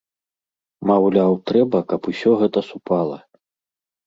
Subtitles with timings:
[0.91, 3.17] Маўляў, трэба, каб усё гэта супала.